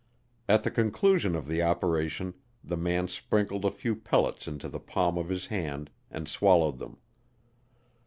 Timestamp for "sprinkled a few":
3.07-3.95